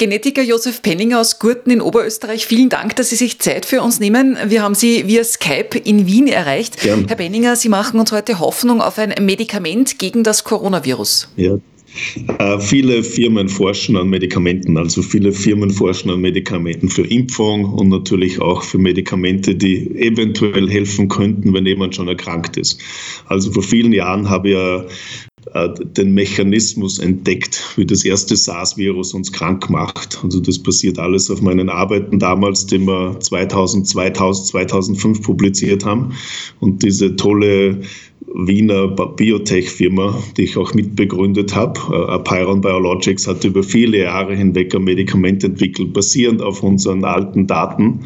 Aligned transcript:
Genetiker 0.00 0.42
Josef 0.42 0.80
Penninger 0.80 1.20
aus 1.20 1.38
Gurten 1.38 1.70
in 1.70 1.82
Oberösterreich, 1.82 2.46
vielen 2.46 2.70
Dank, 2.70 2.96
dass 2.96 3.10
Sie 3.10 3.16
sich 3.16 3.38
Zeit 3.38 3.66
für 3.66 3.82
uns 3.82 4.00
nehmen. 4.00 4.38
Wir 4.46 4.62
haben 4.62 4.74
Sie 4.74 5.06
via 5.06 5.22
Skype 5.22 5.78
in 5.84 6.06
Wien 6.06 6.26
erreicht. 6.26 6.80
Gern. 6.80 7.06
Herr 7.06 7.16
Penninger, 7.16 7.54
Sie 7.54 7.68
machen 7.68 8.00
uns 8.00 8.10
heute 8.10 8.38
Hoffnung 8.38 8.80
auf 8.80 8.98
ein 8.98 9.12
Medikament 9.20 9.98
gegen 9.98 10.24
das 10.24 10.44
Coronavirus. 10.44 11.28
Ja, 11.36 11.58
äh, 12.38 12.60
viele 12.60 13.02
Firmen 13.02 13.50
forschen 13.50 13.96
an 13.96 14.08
Medikamenten, 14.08 14.78
also 14.78 15.02
viele 15.02 15.32
Firmen 15.32 15.70
forschen 15.70 16.10
an 16.10 16.20
Medikamenten 16.20 16.88
für 16.88 17.06
Impfung 17.06 17.64
und 17.64 17.88
natürlich 17.88 18.40
auch 18.40 18.62
für 18.62 18.78
Medikamente, 18.78 19.54
die 19.54 19.90
eventuell 19.96 20.70
helfen 20.70 21.08
könnten, 21.08 21.52
wenn 21.52 21.66
jemand 21.66 21.96
schon 21.96 22.08
erkrankt 22.08 22.56
ist. 22.56 22.80
Also 23.26 23.52
vor 23.52 23.62
vielen 23.62 23.92
Jahren 23.92 24.30
habe 24.30 24.48
ich 24.48 24.54
ja 24.54 24.86
den 25.96 26.12
Mechanismus 26.12 26.98
entdeckt, 26.98 27.72
wie 27.76 27.86
das 27.86 28.04
erste 28.04 28.36
SARS-Virus 28.36 29.14
uns 29.14 29.32
krank 29.32 29.70
macht. 29.70 30.20
Also 30.22 30.38
das 30.38 30.58
passiert 30.58 30.98
alles 30.98 31.30
auf 31.30 31.40
meinen 31.40 31.68
Arbeiten 31.68 32.18
damals, 32.18 32.66
die 32.66 32.78
wir 32.78 33.18
2000, 33.18 33.88
2000, 33.88 34.46
2005 34.48 35.22
publiziert 35.22 35.84
haben. 35.84 36.12
Und 36.60 36.82
diese 36.82 37.16
tolle 37.16 37.80
Wiener 38.32 38.88
Biotech-Firma, 38.88 40.22
die 40.36 40.42
ich 40.42 40.56
auch 40.56 40.72
mitbegründet 40.74 41.54
habe. 41.54 41.80
Äh, 41.90 42.12
Apeiron 42.12 42.60
Biologics 42.60 43.26
hat 43.26 43.44
über 43.44 43.62
viele 43.62 43.98
Jahre 43.98 44.36
hinweg 44.36 44.74
ein 44.74 44.84
Medikament 44.84 45.42
entwickelt, 45.42 45.92
basierend 45.92 46.42
auf 46.42 46.62
unseren 46.62 47.04
alten 47.04 47.46
Daten. 47.46 48.00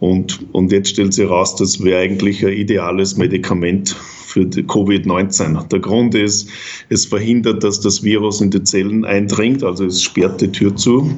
Und, 0.00 0.44
und 0.52 0.70
jetzt 0.70 0.90
stellt 0.90 1.14
sich 1.14 1.24
heraus, 1.24 1.56
das 1.56 1.82
wäre 1.82 2.00
eigentlich 2.00 2.44
ein 2.44 2.52
ideales 2.52 3.16
Medikament 3.16 3.96
für 4.34 4.40
Covid-19. 4.40 5.68
Der 5.68 5.78
Grund 5.78 6.16
ist, 6.16 6.50
es 6.88 7.06
verhindert, 7.06 7.62
dass 7.62 7.80
das 7.80 8.02
Virus 8.02 8.40
in 8.40 8.50
die 8.50 8.64
Zellen 8.64 9.04
eindringt, 9.04 9.62
also 9.62 9.86
es 9.86 10.02
sperrt 10.02 10.40
die 10.40 10.50
Tür 10.50 10.74
zu. 10.74 11.08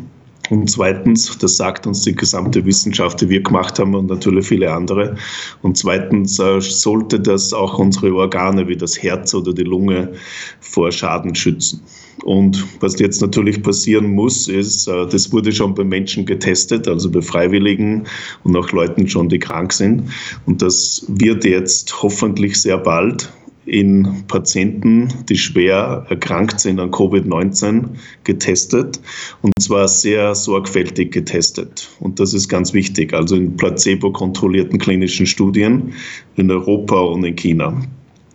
Und 0.51 0.71
zweitens, 0.71 1.37
das 1.39 1.57
sagt 1.57 1.87
uns 1.87 2.03
die 2.03 2.15
gesamte 2.15 2.65
Wissenschaft, 2.65 3.21
die 3.21 3.29
wir 3.29 3.43
gemacht 3.43 3.79
haben 3.79 3.95
und 3.95 4.07
natürlich 4.07 4.47
viele 4.47 4.73
andere. 4.73 5.17
Und 5.63 5.77
zweitens 5.77 6.39
äh, 6.39 6.61
sollte 6.61 7.19
das 7.19 7.53
auch 7.53 7.79
unsere 7.79 8.15
Organe 8.15 8.69
wie 8.69 8.77
das 8.77 9.03
Herz 9.03 9.35
oder 9.35 9.53
die 9.53 9.65
Lunge 9.65 10.13
vor 10.61 10.93
Schaden 10.93 11.35
schützen. 11.35 11.83
Und 12.25 12.65
was 12.81 12.99
jetzt 12.99 13.21
natürlich 13.21 13.63
passieren 13.63 14.13
muss, 14.15 14.49
ist, 14.49 14.89
äh, 14.89 15.07
das 15.07 15.33
wurde 15.33 15.53
schon 15.53 15.75
bei 15.75 15.85
Menschen 15.85 16.25
getestet, 16.27 16.89
also 16.89 17.11
bei 17.11 17.23
Freiwilligen 17.23 18.05
und 18.45 18.57
auch 18.57 18.71
Leuten 18.73 19.09
schon, 19.09 19.29
die 19.29 19.39
krank 19.39 19.73
sind. 19.73 20.11
Und 20.47 20.63
das 20.63 21.05
wird 21.09 21.45
jetzt 21.45 22.03
hoffentlich 22.03 22.61
sehr 22.61 22.79
bald 22.79 23.31
in 23.67 24.25
Patienten, 24.29 25.13
die 25.29 25.37
schwer 25.37 26.07
erkrankt 26.09 26.61
sind 26.61 26.79
an 26.79 26.91
Covid-19, 26.91 27.85
getestet 28.25 29.01
und 29.43 29.53
zwar 29.61 29.89
sehr 29.89 30.35
sorgfältig 30.35 31.13
getestet. 31.13 31.89
Und 32.01 32.21
das 32.21 32.33
ist 32.33 32.49
ganz 32.49 32.73
wichtig, 32.73 33.13
also 33.13 33.37
in 33.37 33.57
placebo-kontrollierten 33.57 34.79
klinischen 34.79 35.27
Studien 35.27 35.93
in 36.37 36.51
Europa 36.51 36.99
und 36.99 37.25
in 37.25 37.35
China. 37.35 37.81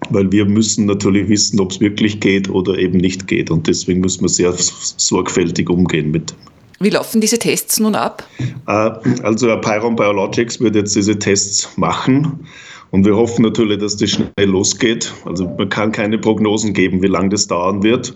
Weil 0.09 0.31
wir 0.31 0.45
müssen 0.45 0.85
natürlich 0.85 1.29
wissen, 1.29 1.59
ob 1.59 1.71
es 1.71 1.79
wirklich 1.79 2.19
geht 2.19 2.49
oder 2.49 2.77
eben 2.77 2.97
nicht 2.97 3.27
geht. 3.27 3.49
Und 3.49 3.67
deswegen 3.67 4.01
müssen 4.01 4.23
wir 4.23 4.29
sehr 4.29 4.53
sorgfältig 4.57 5.69
umgehen 5.69 6.11
mit. 6.11 6.33
Wie 6.79 6.89
laufen 6.89 7.21
diese 7.21 7.37
Tests 7.37 7.79
nun 7.79 7.93
ab? 7.93 8.27
Äh, 8.67 8.91
also 9.21 9.55
Pyron 9.61 9.95
Biologics 9.95 10.59
wird 10.59 10.75
jetzt 10.75 10.95
diese 10.95 11.17
Tests 11.17 11.69
machen. 11.77 12.47
Und 12.91 13.05
wir 13.05 13.15
hoffen 13.15 13.43
natürlich, 13.43 13.79
dass 13.79 13.97
das 13.97 14.11
schnell 14.11 14.31
losgeht. 14.37 15.13
Also 15.25 15.45
man 15.57 15.69
kann 15.69 15.91
keine 15.91 16.17
Prognosen 16.17 16.73
geben, 16.73 17.01
wie 17.01 17.07
lange 17.07 17.29
das 17.29 17.47
dauern 17.47 17.83
wird. 17.83 18.13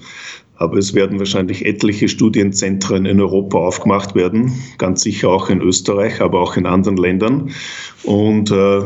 Aber 0.57 0.77
es 0.77 0.93
werden 0.93 1.19
wahrscheinlich 1.19 1.65
etliche 1.65 2.07
Studienzentren 2.07 3.05
in 3.05 3.19
Europa 3.19 3.57
aufgemacht 3.57 4.15
werden, 4.15 4.53
ganz 4.77 5.01
sicher 5.01 5.29
auch 5.29 5.49
in 5.49 5.61
Österreich, 5.61 6.21
aber 6.21 6.39
auch 6.39 6.55
in 6.55 6.65
anderen 6.65 6.95
Ländern. 6.95 7.51
Und, 8.03 8.51
äh, 8.51 8.81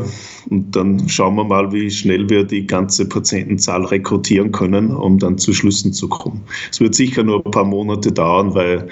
und 0.48 0.74
dann 0.74 1.08
schauen 1.08 1.36
wir 1.36 1.44
mal, 1.44 1.72
wie 1.72 1.90
schnell 1.90 2.28
wir 2.28 2.42
die 2.42 2.66
ganze 2.66 3.08
Patientenzahl 3.08 3.84
rekrutieren 3.84 4.50
können, 4.50 4.90
um 4.96 5.18
dann 5.18 5.38
zu 5.38 5.52
Schlüssen 5.52 5.92
zu 5.92 6.08
kommen. 6.08 6.42
Es 6.72 6.80
wird 6.80 6.96
sicher 6.96 7.22
nur 7.22 7.44
ein 7.44 7.50
paar 7.52 7.64
Monate 7.64 8.10
dauern, 8.10 8.54
weil 8.54 8.88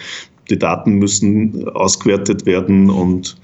die 0.51 0.59
Daten 0.59 0.95
müssen 0.95 1.69
ausgewertet 1.71 2.47
werden 2.47 2.91
und 2.91 3.37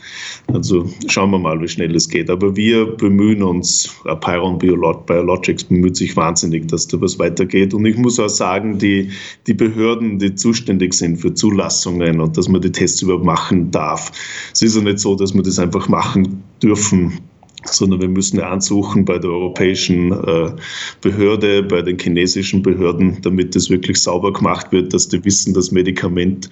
also 0.53 0.88
schauen 1.09 1.31
wir 1.31 1.38
mal, 1.38 1.60
wie 1.60 1.69
schnell 1.69 1.94
es 1.94 2.09
geht. 2.09 2.31
Aber 2.31 2.56
wir 2.56 2.87
bemühen 2.87 3.42
uns, 3.42 3.94
Pyron 4.20 4.59
Biologics 4.59 5.65
bemüht 5.65 5.97
sich 5.97 6.16
wahnsinnig, 6.16 6.69
dass 6.69 6.88
da 6.88 7.00
was 7.00 7.19
weitergeht. 7.19 7.75
Und 7.75 7.84
ich 7.87 7.97
muss 7.97 8.19
auch 8.19 8.28
sagen, 8.28 8.78
die, 8.78 9.10
die 9.47 9.54
Behörden, 9.54 10.19
die 10.19 10.34
zuständig 10.34 10.94
sind 10.94 11.19
für 11.19 11.34
Zulassungen 11.34 12.20
und 12.20 12.37
dass 12.37 12.48
man 12.48 12.60
die 12.60 12.72
Tests 12.72 13.03
überhaupt 13.03 13.25
machen 13.25 13.71
darf, 13.71 14.10
es 14.53 14.62
ist 14.62 14.76
ja 14.76 14.82
nicht 14.82 14.98
so, 14.98 15.15
dass 15.15 15.34
wir 15.34 15.42
das 15.42 15.59
einfach 15.59 15.88
machen 15.88 16.42
dürfen 16.62 17.21
sondern 17.64 18.00
wir 18.00 18.08
müssen 18.08 18.41
ansuchen 18.41 19.04
bei 19.04 19.19
der 19.19 19.30
europäischen 19.30 20.12
äh, 20.12 20.52
Behörde, 21.00 21.62
bei 21.62 21.82
den 21.82 21.98
chinesischen 21.98 22.62
Behörden, 22.62 23.19
damit 23.22 23.54
das 23.54 23.70
wirklich 23.70 24.00
sauber 24.00 24.32
gemacht 24.32 24.70
wird, 24.72 24.92
dass 24.92 25.08
die 25.08 25.25
wissen, 25.25 25.54
das 25.54 25.70
Medikament 25.70 26.50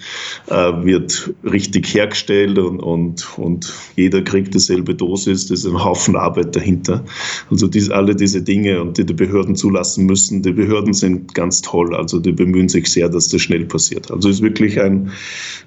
äh, 0.49 0.73
wird 0.85 1.33
richtig 1.45 1.95
hergestellt 1.95 2.59
und, 2.59 2.81
und, 2.81 3.39
und 3.39 3.73
jeder 3.97 4.23
kriegt 4.23 4.55
dieselbe 4.55 4.95
Dosis. 4.95 5.47
Das 5.47 5.61
ist 5.61 5.67
ein 5.67 5.85
Haufen 5.85 6.17
Arbeit 6.17 6.55
dahinter. 6.57 7.05
Also 7.51 7.67
dies, 7.69 7.91
alle 7.91 8.15
diese 8.15 8.43
Dinge 8.43 8.81
und 8.81 8.99
die 8.99 9.05
die 9.05 9.15
Behörden 9.15 9.57
zulassen 9.57 10.07
müssen. 10.07 10.43
Die 10.43 10.53
Behörden 10.53 10.95
sind 10.95 11.35
ganz 11.35 11.63
toll, 11.63 11.95
also 11.95 12.19
die 12.19 12.33
bemühen 12.33 12.69
sich 12.69 12.89
sehr, 12.89 13.09
dass 13.09 13.29
das 13.29 13.43
schnell 13.43 13.65
passiert. 13.65 14.11
Also 14.11 14.29
es 14.29 14.37
ist 14.37 14.43
wirklich 14.43 14.81
ein, 14.81 15.11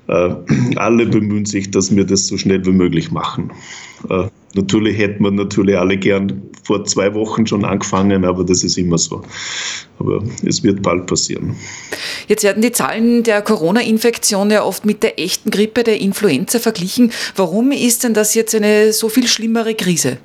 äh, 0.07 0.35
alle 0.75 1.05
bemühen 1.05 1.45
sich, 1.45 1.71
dass 1.71 1.95
wir 1.95 2.05
das 2.05 2.27
so 2.27 2.37
schnell 2.37 2.65
wie 2.65 2.71
möglich 2.71 3.11
machen. 3.11 3.51
Äh, 4.09 4.27
Natürlich 4.55 4.97
hätten 4.97 5.21
wir 5.21 5.31
natürlich 5.31 5.77
alle 5.77 5.97
gern 5.97 6.41
vor 6.63 6.85
zwei 6.85 7.13
Wochen 7.13 7.45
schon 7.45 7.65
angefangen, 7.65 8.23
aber 8.23 8.45
das 8.45 8.63
ist 8.63 8.77
immer 8.77 8.97
so. 8.97 9.21
Aber 9.99 10.23
es 10.45 10.63
wird 10.63 10.81
bald 10.81 11.07
passieren. 11.07 11.57
Jetzt 12.29 12.43
werden 12.43 12.61
die 12.61 12.71
Zahlen 12.71 13.23
der 13.23 13.41
Corona-Infektion 13.41 14.49
ja 14.49 14.63
oft 14.63 14.85
mit 14.85 15.03
der 15.03 15.19
echten 15.19 15.51
Grippe, 15.51 15.83
der 15.83 15.99
Influenza 15.99 16.59
verglichen. 16.59 17.11
Warum 17.35 17.71
ist 17.71 18.05
denn 18.05 18.13
das 18.13 18.33
jetzt 18.33 18.55
eine 18.55 18.93
so 18.93 19.09
viel 19.09 19.27
schlimmere 19.27 19.75
Krise? 19.75 20.17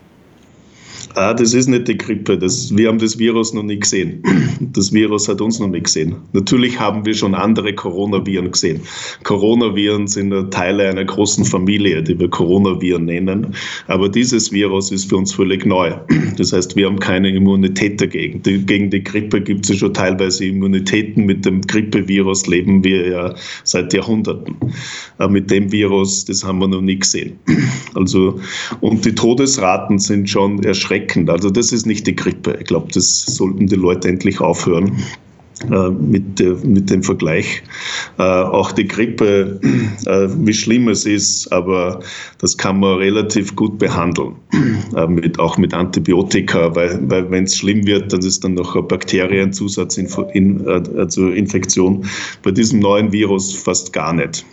Ah, 1.16 1.34
das 1.34 1.54
ist 1.54 1.66
nicht 1.66 1.88
die 1.88 1.98
Grippe. 1.98 2.38
Das, 2.38 2.76
wir 2.76 2.86
haben 2.88 2.98
das 2.98 3.18
Virus 3.18 3.52
noch 3.52 3.64
nicht 3.64 3.82
gesehen. 3.82 4.22
Das 4.72 4.92
Virus 4.92 5.26
hat 5.26 5.40
uns 5.40 5.58
noch 5.58 5.68
nicht 5.68 5.84
gesehen. 5.84 6.16
Natürlich 6.32 6.78
haben 6.78 7.04
wir 7.04 7.14
schon 7.14 7.34
andere 7.34 7.74
Coronaviren 7.74 8.52
gesehen. 8.52 8.80
Coronaviren 9.24 10.06
sind 10.06 10.30
Teile 10.52 10.88
einer 10.88 11.04
großen 11.04 11.44
Familie, 11.44 12.02
die 12.02 12.18
wir 12.18 12.28
Coronaviren 12.28 13.06
nennen. 13.06 13.54
Aber 13.88 14.08
dieses 14.08 14.52
Virus 14.52 14.92
ist 14.92 15.08
für 15.08 15.16
uns 15.16 15.32
völlig 15.32 15.66
neu. 15.66 15.94
Das 16.36 16.52
heißt, 16.52 16.76
wir 16.76 16.86
haben 16.86 16.98
keine 16.98 17.30
Immunität 17.30 18.00
dagegen. 18.00 18.42
Die, 18.42 18.64
gegen 18.64 18.90
die 18.90 19.02
Grippe 19.02 19.40
gibt 19.40 19.64
es 19.64 19.70
ja 19.70 19.76
schon 19.76 19.94
teilweise 19.94 20.44
Immunitäten. 20.44 21.24
Mit 21.24 21.44
dem 21.44 21.62
Grippevirus 21.62 22.46
leben 22.46 22.84
wir 22.84 23.08
ja 23.08 23.34
seit 23.64 23.92
Jahrhunderten. 23.92 24.56
Aber 25.18 25.32
mit 25.32 25.50
dem 25.50 25.72
Virus, 25.72 26.24
das 26.26 26.44
haben 26.44 26.60
wir 26.60 26.68
noch 26.68 26.82
nie 26.82 26.98
gesehen. 26.98 27.38
Also, 27.94 28.38
und 28.80 29.04
die 29.04 29.14
Todesraten 29.14 29.98
sind 29.98 30.30
schon 30.30 30.62
erschreckend 30.62 30.99
erschreckend. 31.00 31.30
Also 31.30 31.50
das 31.50 31.72
ist 31.72 31.86
nicht 31.86 32.06
die 32.06 32.16
Grippe. 32.16 32.56
Ich 32.60 32.66
glaube, 32.66 32.88
das 32.92 33.24
sollten 33.26 33.66
die 33.66 33.76
Leute 33.76 34.08
endlich 34.08 34.40
aufhören. 34.40 35.02
Äh, 35.70 35.90
mit, 35.90 36.38
der, 36.38 36.54
mit 36.64 36.88
dem 36.88 37.02
Vergleich. 37.02 37.62
Äh, 38.18 38.22
auch 38.22 38.72
die 38.72 38.88
Grippe, 38.88 39.60
äh, 40.06 40.28
wie 40.38 40.54
schlimm 40.54 40.88
es 40.88 41.04
ist, 41.04 41.52
aber 41.52 42.00
das 42.38 42.56
kann 42.56 42.80
man 42.80 42.96
relativ 42.96 43.54
gut 43.56 43.78
behandeln, 43.78 44.36
äh, 44.96 45.06
mit, 45.06 45.38
auch 45.38 45.58
mit 45.58 45.74
Antibiotika, 45.74 46.74
weil, 46.74 46.98
weil 47.10 47.30
wenn 47.30 47.44
es 47.44 47.58
schlimm 47.58 47.86
wird, 47.86 48.10
dann 48.10 48.20
ist 48.20 48.42
dann 48.42 48.54
noch 48.54 48.74
eine 48.74 48.84
Bakterienzusatzinfektion, 48.84 50.66
äh, 50.66 50.98
also 50.98 51.28
Infektion. 51.28 52.06
Bei 52.42 52.52
diesem 52.52 52.80
neuen 52.80 53.12
Virus 53.12 53.54
fast 53.54 53.92
gar 53.92 54.14
nicht. 54.14 54.46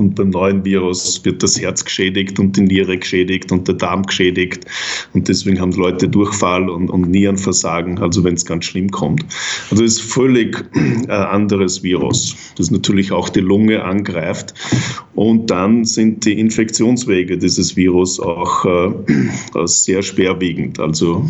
Und 0.00 0.14
beim 0.14 0.30
neuen 0.30 0.64
Virus 0.64 1.22
wird 1.26 1.42
das 1.42 1.60
Herz 1.60 1.84
geschädigt 1.84 2.38
und 2.40 2.56
die 2.56 2.62
Niere 2.62 2.96
geschädigt 2.96 3.52
und 3.52 3.68
der 3.68 3.74
Darm 3.74 4.02
geschädigt. 4.04 4.64
Und 5.12 5.28
deswegen 5.28 5.60
haben 5.60 5.72
Leute 5.72 6.08
Durchfall 6.08 6.70
und, 6.70 6.88
und 6.88 7.10
Nierenversagen, 7.10 7.98
also 7.98 8.24
wenn 8.24 8.32
es 8.32 8.46
ganz 8.46 8.64
schlimm 8.64 8.90
kommt. 8.90 9.26
Also 9.70 9.84
es 9.84 9.98
ist 9.98 10.12
völlig 10.12 10.64
ein 10.74 11.10
anderes 11.10 11.82
Virus, 11.82 12.34
das 12.56 12.70
natürlich 12.70 13.12
auch 13.12 13.28
die 13.28 13.40
Lunge 13.40 13.84
angreift. 13.84 14.54
Und 15.14 15.50
dann 15.50 15.84
sind 15.84 16.24
die 16.24 16.40
Infektionswege 16.40 17.36
dieses 17.36 17.76
Virus 17.76 18.18
auch 18.20 18.64
äh, 18.64 19.66
sehr 19.66 20.00
schwerwiegend. 20.00 20.80
Also 20.80 21.28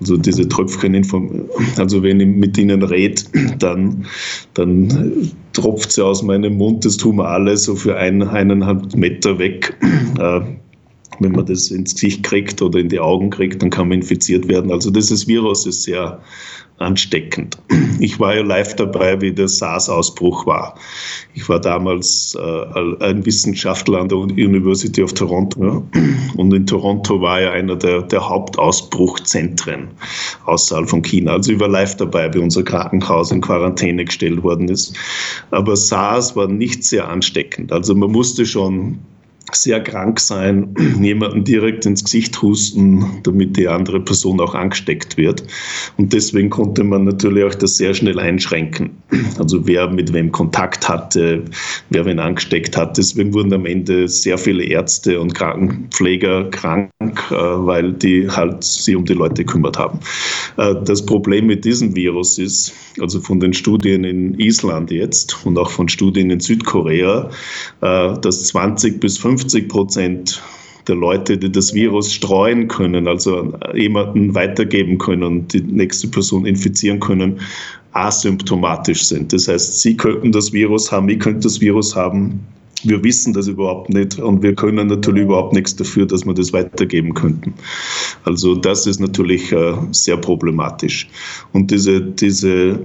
also 0.00 0.16
diese 0.16 0.48
Tröpfchen, 0.48 1.04
also 1.76 2.02
wenn 2.02 2.20
ich 2.20 2.28
mit 2.28 2.56
ihnen 2.58 2.82
rede, 2.82 3.22
dann, 3.58 4.06
dann 4.54 5.32
tropft 5.52 5.92
sie 5.92 6.04
aus 6.04 6.22
meinem 6.22 6.56
Mund, 6.56 6.84
das 6.84 6.96
tun 6.96 7.16
wir 7.16 7.28
alle 7.28 7.56
so 7.56 7.74
für 7.74 7.96
ein, 7.96 8.22
eineinhalb 8.22 8.94
Meter 8.94 9.38
weg. 9.38 9.76
Äh, 10.18 10.40
wenn 11.20 11.32
man 11.32 11.46
das 11.46 11.70
ins 11.70 11.94
Gesicht 11.94 12.22
kriegt 12.22 12.62
oder 12.62 12.78
in 12.78 12.88
die 12.88 13.00
Augen 13.00 13.30
kriegt, 13.30 13.62
dann 13.62 13.70
kann 13.70 13.88
man 13.88 13.98
infiziert 13.98 14.48
werden. 14.48 14.70
Also 14.70 14.90
dieses 14.90 15.26
Virus 15.26 15.66
ist 15.66 15.82
sehr 15.82 16.20
ansteckend. 16.78 17.58
Ich 18.00 18.20
war 18.20 18.36
ja 18.36 18.42
live 18.42 18.76
dabei, 18.76 19.20
wie 19.20 19.32
der 19.32 19.48
SARS-Ausbruch 19.48 20.46
war. 20.46 20.76
Ich 21.34 21.48
war 21.48 21.60
damals 21.60 22.36
äh, 22.40 23.04
ein 23.04 23.26
Wissenschaftler 23.26 24.00
an 24.00 24.08
der 24.08 24.18
University 24.18 25.02
of 25.02 25.12
Toronto 25.14 25.84
und 26.36 26.54
in 26.54 26.66
Toronto 26.66 27.20
war 27.20 27.40
ja 27.40 27.50
einer 27.50 27.74
der, 27.74 28.02
der 28.02 28.28
Hauptausbruchzentren 28.28 29.88
außerhalb 30.44 30.88
von 30.88 31.02
China. 31.02 31.32
Also 31.32 31.52
ich 31.52 31.60
war 31.60 31.68
live 31.68 31.96
dabei, 31.96 32.32
wie 32.32 32.38
unser 32.38 32.62
Krankenhaus 32.62 33.32
in 33.32 33.40
Quarantäne 33.40 34.04
gestellt 34.04 34.42
worden 34.44 34.68
ist. 34.68 34.96
Aber 35.50 35.74
SARS 35.74 36.36
war 36.36 36.46
nicht 36.46 36.84
sehr 36.84 37.08
ansteckend. 37.08 37.72
Also 37.72 37.96
man 37.96 38.12
musste 38.12 38.46
schon 38.46 39.00
sehr 39.54 39.82
krank 39.82 40.20
sein, 40.20 40.74
jemanden 41.00 41.44
direkt 41.44 41.86
ins 41.86 42.04
Gesicht 42.04 42.40
husten, 42.42 43.04
damit 43.22 43.56
die 43.56 43.68
andere 43.68 44.00
Person 44.00 44.40
auch 44.40 44.54
angesteckt 44.54 45.16
wird. 45.16 45.44
Und 45.96 46.12
deswegen 46.12 46.50
konnte 46.50 46.84
man 46.84 47.04
natürlich 47.04 47.44
auch 47.44 47.54
das 47.54 47.76
sehr 47.76 47.94
schnell 47.94 48.18
einschränken. 48.18 48.90
Also 49.38 49.66
wer 49.66 49.88
mit 49.88 50.12
wem 50.12 50.32
Kontakt 50.32 50.88
hatte, 50.88 51.44
wer 51.90 52.04
wen 52.04 52.18
angesteckt 52.18 52.76
hat. 52.76 52.98
Deswegen 52.98 53.32
wurden 53.32 53.52
am 53.52 53.66
Ende 53.66 54.08
sehr 54.08 54.36
viele 54.36 54.64
Ärzte 54.64 55.20
und 55.20 55.34
Krankenpfleger 55.34 56.50
krank, 56.50 56.90
äh, 57.00 57.34
weil 57.34 57.92
die 57.92 58.28
halt 58.28 58.64
sich 58.64 58.96
um 58.96 59.04
die 59.04 59.12
Leute 59.12 59.44
gekümmert 59.44 59.78
haben. 59.78 60.00
Äh, 60.56 60.74
das 60.84 61.04
Problem 61.06 61.46
mit 61.46 61.64
diesem 61.64 61.94
Virus 61.94 62.38
ist, 62.38 62.72
also 63.00 63.20
von 63.20 63.38
den 63.38 63.52
Studien 63.52 64.04
in 64.04 64.38
Island 64.40 64.90
jetzt 64.90 65.46
und 65.46 65.56
auch 65.58 65.70
von 65.70 65.88
Studien 65.88 66.30
in 66.30 66.40
Südkorea, 66.40 67.30
äh, 67.80 68.20
dass 68.20 68.44
20 68.44 69.00
bis 69.00 69.18
50 69.18 69.37
50 69.38 69.68
Prozent 69.68 70.42
der 70.88 70.96
Leute, 70.96 71.38
die 71.38 71.52
das 71.52 71.74
Virus 71.74 72.12
streuen 72.12 72.66
können, 72.66 73.06
also 73.06 73.52
jemanden 73.74 74.34
weitergeben 74.34 74.98
können 74.98 75.46
die 75.48 75.60
nächste 75.60 76.08
Person 76.08 76.46
infizieren 76.46 76.98
können, 76.98 77.38
asymptomatisch 77.92 79.04
sind. 79.04 79.32
Das 79.32 79.48
heißt, 79.48 79.80
sie 79.80 79.96
könnten 79.96 80.32
das 80.32 80.52
Virus 80.52 80.90
haben, 80.90 81.08
ich 81.08 81.20
könnte 81.20 81.40
das 81.40 81.60
Virus 81.60 81.94
haben. 81.94 82.40
Wir 82.84 83.02
wissen 83.02 83.32
das 83.32 83.48
überhaupt 83.48 83.90
nicht 83.90 84.20
und 84.20 84.40
wir 84.42 84.54
können 84.54 84.86
natürlich 84.86 85.24
überhaupt 85.24 85.52
nichts 85.52 85.74
dafür, 85.74 86.06
dass 86.06 86.24
wir 86.24 86.32
das 86.32 86.52
weitergeben 86.52 87.12
könnten. 87.12 87.52
Also 88.24 88.54
das 88.54 88.86
ist 88.86 89.00
natürlich 89.00 89.50
äh, 89.50 89.74
sehr 89.90 90.16
problematisch. 90.16 91.08
Und 91.52 91.72
diese, 91.72 92.00
diese 92.00 92.78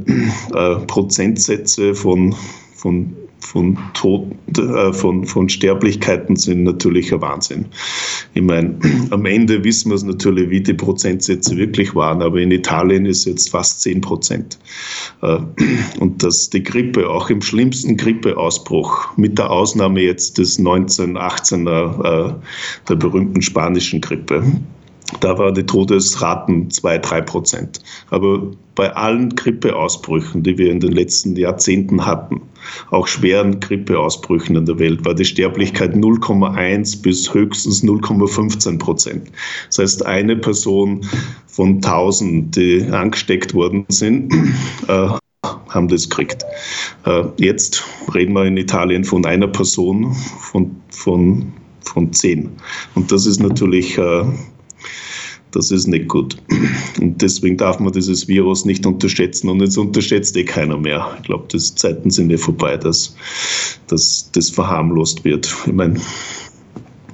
äh, 0.56 0.76
Prozentsätze 0.88 1.94
von, 1.94 2.36
von 2.74 3.16
von, 3.44 3.78
Tod, 3.94 4.32
äh, 4.58 4.94
von, 4.94 5.26
von 5.26 5.50
Sterblichkeiten 5.50 6.36
sind 6.36 6.64
natürlich 6.64 7.14
ein 7.14 7.22
Wahnsinn. 7.22 7.66
Ich 8.34 8.42
meine, 8.42 8.80
am 9.12 9.26
Ende 9.26 9.64
wissen 9.64 9.92
wir 9.92 9.96
es 9.96 10.04
natürlich, 10.04 10.50
wie 10.50 10.62
die 10.62 10.74
Prozentsätze 10.74 11.58
wirklich 11.58 11.94
waren, 11.94 12.22
aber 12.22 12.40
in 12.40 12.52
Italien 12.52 13.06
ist 13.06 13.26
jetzt 13.26 13.50
fast 13.50 13.82
10 13.82 14.02
Prozent. 14.02 14.58
Äh, 15.22 15.40
und 16.00 16.24
dass 16.24 16.50
die 16.50 16.64
Grippe, 16.64 17.10
auch 17.10 17.30
im 17.30 17.42
schlimmsten 17.42 17.98
Grippeausbruch, 17.98 19.18
mit 19.18 19.38
der 19.38 19.52
Ausnahme 19.52 20.02
jetzt 20.02 20.38
des 20.38 20.60
1918er, 20.60 22.30
äh, 22.30 22.34
der 22.88 22.96
berühmten 22.96 23.42
spanischen 23.42 24.02
Grippe, 24.02 24.44
da 25.20 25.38
war 25.38 25.52
die 25.52 25.66
Todesraten 25.66 26.70
2, 26.70 26.98
3 27.00 27.22
Prozent. 27.22 27.80
Aber 28.10 28.52
bei 28.76 28.94
allen 28.96 29.36
Grippeausbrüchen, 29.36 30.44
die 30.44 30.58
wir 30.58 30.72
in 30.72 30.80
den 30.80 30.92
letzten 30.92 31.36
Jahrzehnten 31.36 32.06
hatten, 32.06 32.42
auch 32.92 33.08
schweren 33.08 33.60
Grippeausbrüchen 33.60 34.56
in 34.56 34.66
der 34.66 34.80
Welt, 34.80 35.06
war 35.06 35.14
die 35.14 35.26
Sterblichkeit 35.26 35.94
0,1 35.94 37.02
bis 37.02 37.34
höchstens 37.34 37.84
0,15 37.84 38.80
Prozent. 38.80 39.32
Das 39.68 39.80
heißt, 39.80 40.06
eine 40.06 40.36
Person 40.36 41.06
von 41.48 41.76
1000, 41.76 42.56
die 42.56 42.84
angesteckt 42.92 43.54
worden 43.54 43.86
sind, 43.90 44.34
äh, 44.88 45.10
haben 45.70 45.88
das 45.88 46.10
gekriegt. 46.10 46.44
Äh, 47.06 47.24
jetzt 47.38 47.84
reden 48.14 48.34
wir 48.34 48.46
in 48.46 48.58
Italien 48.58 49.04
von 49.04 49.26
einer 49.26 49.48
Person 49.48 50.14
von, 50.40 50.76
von, 50.90 51.52
von 51.82 52.14
zehn. 52.14 52.50
Und 52.96 53.12
das 53.12 53.26
ist 53.26 53.40
natürlich 53.42 53.98
äh, 53.98 54.24
das 55.54 55.72
ist 55.72 55.88
nicht 55.88 56.08
gut. 56.08 56.36
Und 57.00 57.22
deswegen 57.22 57.58
darf 57.58 57.80
man 57.80 57.94
dieses 57.94 58.28
Virus 58.28 58.66
nicht 58.66 58.86
unterschätzen. 58.86 59.50
Und 59.50 59.62
jetzt 59.62 59.78
unterschätzt 59.78 60.36
eh 60.36 60.44
keiner 60.44 60.78
mehr. 60.78 61.16
Ich 61.18 61.28
glaube, 61.28 61.46
die 61.52 61.60
Zeiten 61.60 62.10
sind 62.10 62.32
eh 62.32 62.38
vorbei, 62.38 62.76
dass, 62.76 63.16
dass 63.88 64.30
das 64.34 64.50
verharmlost 64.50 65.24
wird. 65.24 65.56
Ich 65.66 65.74
meine, 65.74 66.00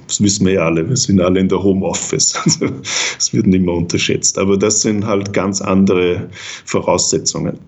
das 0.06 0.20
wissen 0.20 0.44
wir 0.44 0.54
ja 0.54 0.64
alle, 0.64 0.88
wir 0.88 0.96
sind 0.96 1.20
alle 1.20 1.38
in 1.38 1.48
der 1.48 1.62
Homeoffice. 1.62 2.34
Also, 2.44 2.66
es 3.18 3.32
wird 3.32 3.46
nicht 3.46 3.64
mehr 3.64 3.74
unterschätzt. 3.74 4.38
Aber 4.38 4.56
das 4.56 4.82
sind 4.82 5.06
halt 5.06 5.32
ganz 5.32 5.60
andere 5.60 6.28
Voraussetzungen. 6.64 7.58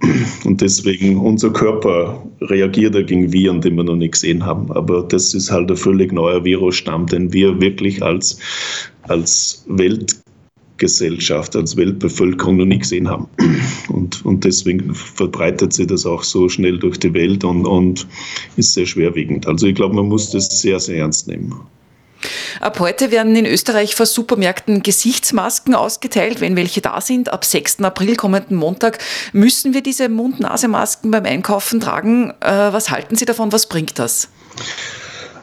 Und 0.45 0.61
deswegen, 0.61 1.19
unser 1.19 1.51
Körper 1.51 2.27
reagiert 2.41 2.95
dagegen 2.95 3.33
Viren, 3.33 3.61
die 3.61 3.71
wir 3.71 3.85
noch 3.85 3.97
nicht 3.97 4.13
gesehen 4.13 4.45
haben. 4.45 4.73
Aber 4.73 5.03
das 5.03 5.35
ist 5.35 5.53
halt 5.53 5.71
ein 5.71 5.77
völlig 5.77 6.13
neuer 6.13 6.45
Virusstamm, 6.45 7.07
den 7.07 7.33
wir 7.33 7.61
wirklich 7.61 8.03
als, 8.03 8.39
als 9.03 9.65
Welt 9.69 10.22
Gesellschaft, 10.83 11.55
als 11.55 11.77
Weltbevölkerung 11.77 12.57
noch 12.57 12.65
nie 12.65 12.81
gesehen 12.81 13.09
haben. 13.09 13.29
Und, 13.89 14.25
und 14.27 14.45
deswegen 14.45 14.93
verbreitet 14.97 15.73
sich 15.73 15.87
das 15.87 16.05
auch 16.05 16.25
so 16.25 16.49
schnell 16.49 16.77
durch 16.81 16.99
die 16.99 17.15
Welt 17.15 17.45
und, 17.45 17.67
und 17.67 18.05
ist 18.57 18.75
sehr 18.75 18.85
schwerwiegend. 18.85 19.47
Also 19.47 19.69
ich 19.69 19.77
glaube, 19.77 19.95
man 19.95 20.07
muss 20.07 20.31
das 20.31 20.61
sehr, 20.61 20.81
sehr 20.81 20.99
ernst 20.99 21.29
nehmen. 21.29 21.55
Ab 22.61 22.81
heute 22.81 23.13
werden 23.13 23.37
in 23.37 23.47
Österreich 23.47 23.95
vor 23.95 24.07
Supermärkten 24.07 24.83
Gesichtsmasken 24.83 25.77
ausgeteilt, 25.77 26.41
wenn 26.41 26.57
welche 26.57 26.81
da 26.81 27.01
sind. 27.01 27.33
Ab 27.33 27.45
6. 27.45 27.81
April, 27.83 28.17
kommenden 28.17 28.57
Montag, 28.57 28.99
müssen 29.33 29.75
wir 29.75 29.83
diese 29.83 30.09
Mund-Nase-Masken 30.09 31.13
beim 31.13 31.25
Einkaufen 31.25 31.79
tragen. 31.79 32.33
Äh, 32.41 32.73
was 32.73 32.91
halten 32.91 33.15
Sie 33.15 33.25
davon? 33.25 33.53
Was 33.53 33.69
bringt 33.69 34.01
das? 34.01 34.29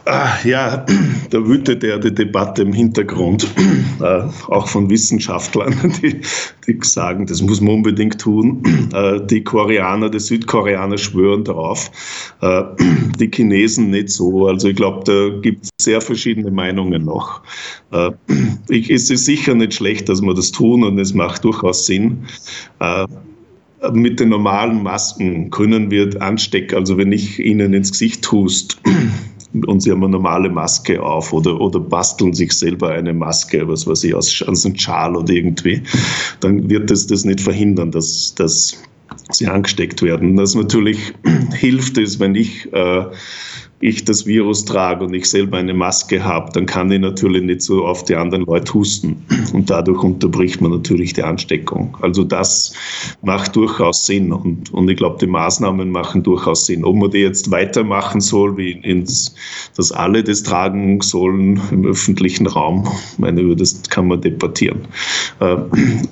Ah, 0.06 0.38
ja, 0.44 0.86
da 1.30 1.46
wütet 1.46 1.82
ja 1.82 1.98
die 1.98 2.14
Debatte 2.14 2.62
im 2.62 2.72
Hintergrund, 2.72 3.46
äh, 4.00 4.22
auch 4.48 4.66
von 4.66 4.88
Wissenschaftlern, 4.88 5.74
die, 6.02 6.20
die, 6.66 6.78
sagen, 6.82 7.26
das 7.26 7.42
muss 7.42 7.60
man 7.60 7.74
unbedingt 7.74 8.18
tun. 8.20 8.62
Äh, 8.94 9.20
die 9.26 9.44
Koreaner, 9.44 10.08
die 10.08 10.18
Südkoreaner 10.18 10.96
schwören 10.96 11.44
darauf, 11.44 11.90
äh, 12.40 12.62
die 13.18 13.30
Chinesen 13.32 13.90
nicht 13.90 14.08
so. 14.08 14.46
Also 14.46 14.68
ich 14.68 14.76
glaube, 14.76 15.04
da 15.04 15.38
gibt 15.40 15.64
es 15.64 15.70
sehr 15.80 16.00
verschiedene 16.00 16.50
Meinungen 16.50 17.04
noch. 17.04 17.42
Ich, 18.68 18.90
es 18.90 19.10
ist 19.10 19.24
sicher 19.24 19.54
nicht 19.54 19.74
schlecht, 19.74 20.08
dass 20.08 20.22
wir 20.22 20.34
das 20.34 20.52
tun 20.52 20.84
und 20.84 20.98
es 20.98 21.14
macht 21.14 21.44
durchaus 21.44 21.86
Sinn 21.86 22.26
mit 23.92 24.20
den 24.20 24.28
normalen 24.28 24.82
Masken 24.82 25.50
können 25.50 25.90
wir 25.90 26.20
anstecken. 26.20 26.76
Also 26.76 26.98
wenn 26.98 27.12
ich 27.12 27.38
ihnen 27.38 27.72
ins 27.72 27.92
Gesicht 27.92 28.22
tust, 28.22 28.80
und 29.52 29.80
sie 29.80 29.90
haben 29.90 30.02
eine 30.04 30.12
normale 30.12 30.48
Maske 30.48 31.02
auf 31.02 31.32
oder, 31.32 31.60
oder 31.60 31.80
basteln 31.80 32.32
sich 32.32 32.52
selber 32.52 32.90
eine 32.90 33.12
Maske, 33.12 33.66
was 33.66 33.86
weiß 33.86 34.04
ich, 34.04 34.14
aus, 34.14 34.42
aus 34.42 34.64
einem 34.64 34.76
Schal 34.76 35.16
oder 35.16 35.32
irgendwie, 35.32 35.82
dann 36.40 36.68
wird 36.70 36.90
das 36.90 37.06
das 37.06 37.24
nicht 37.24 37.40
verhindern, 37.40 37.90
dass, 37.90 38.34
dass 38.34 38.82
sie 39.30 39.46
angesteckt 39.46 40.02
werden. 40.02 40.36
Das 40.36 40.54
natürlich 40.54 41.14
hilft 41.52 41.98
es, 41.98 42.20
wenn 42.20 42.34
ich 42.34 42.72
äh, 42.72 43.04
ich 43.80 44.04
das 44.04 44.26
Virus 44.26 44.66
trage 44.66 45.04
und 45.04 45.14
ich 45.14 45.24
selber 45.24 45.56
eine 45.56 45.72
Maske 45.72 46.22
habe, 46.22 46.52
dann 46.52 46.66
kann 46.66 46.92
ich 46.92 47.00
natürlich 47.00 47.42
nicht 47.42 47.62
so 47.62 47.86
auf 47.86 48.04
die 48.04 48.14
anderen 48.14 48.44
Leute 48.44 48.74
husten. 48.74 49.24
Und 49.54 49.70
dadurch 49.70 50.02
unterbricht 50.02 50.60
man 50.60 50.72
natürlich 50.72 51.14
die 51.14 51.22
Ansteckung. 51.22 51.96
Also 52.02 52.22
das 52.22 52.74
macht 53.22 53.56
durchaus 53.56 54.04
Sinn. 54.04 54.32
Und, 54.32 54.72
und 54.74 54.88
ich 54.90 54.98
glaube, 54.98 55.16
die 55.18 55.26
Maßnahmen 55.26 55.90
machen 55.90 56.22
durchaus 56.22 56.66
Sinn. 56.66 56.84
Ob 56.84 56.96
man 56.96 57.10
die 57.10 57.18
jetzt 57.18 57.50
weitermachen 57.50 58.20
soll, 58.20 58.54
wie 58.58 58.72
ins, 58.72 59.34
dass 59.76 59.90
alle 59.92 60.22
das 60.22 60.42
tragen 60.42 61.00
sollen 61.00 61.58
im 61.70 61.86
öffentlichen 61.86 62.46
Raum, 62.46 62.86
ich 63.12 63.18
meine, 63.18 63.40
über 63.40 63.56
das 63.56 63.82
kann 63.88 64.08
man 64.08 64.20
debattieren. 64.20 64.80
Äh, 65.40 65.56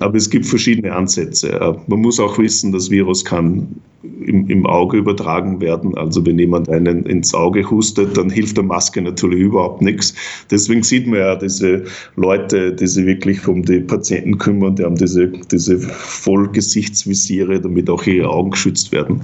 aber 0.00 0.14
es 0.14 0.30
gibt 0.30 0.46
verschiedene 0.46 0.94
Ansätze. 0.94 1.52
Äh, 1.52 1.74
man 1.86 2.00
muss 2.00 2.18
auch 2.18 2.38
wissen, 2.38 2.72
das 2.72 2.90
Virus 2.90 3.22
kann 3.24 3.68
im, 4.02 4.48
im 4.48 4.66
Auge 4.66 4.98
übertragen 4.98 5.60
werden. 5.60 5.96
Also 5.96 6.24
wenn 6.24 6.38
jemand 6.38 6.68
einen 6.68 7.04
ins 7.06 7.34
Auge 7.34 7.68
hustet, 7.68 8.16
dann 8.16 8.30
hilft 8.30 8.56
der 8.56 8.64
Maske 8.64 9.02
natürlich 9.02 9.40
überhaupt 9.40 9.82
nichts. 9.82 10.14
Deswegen 10.50 10.82
sieht 10.82 11.06
man 11.06 11.18
ja 11.18 11.36
diese 11.36 11.84
Leute, 12.16 12.72
die 12.72 12.86
sich 12.86 13.06
wirklich 13.06 13.46
um 13.48 13.64
die 13.64 13.80
Patienten 13.80 14.38
kümmern, 14.38 14.76
die 14.76 14.84
haben 14.84 14.96
diese, 14.96 15.28
diese 15.28 15.78
Vollgesichtsvisiere, 15.80 17.60
damit 17.60 17.90
auch 17.90 18.04
ihre 18.06 18.28
Augen 18.28 18.52
geschützt 18.52 18.92
werden. 18.92 19.22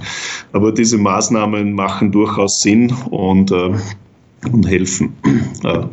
Aber 0.51 0.71
diese 0.71 0.97
Maßnahmen 0.97 1.73
machen 1.73 2.11
durchaus 2.11 2.61
Sinn 2.61 2.93
und, 3.09 3.51
äh, 3.51 3.71
und 4.51 4.67
helfen. 4.67 5.13
Äh, 5.63 5.85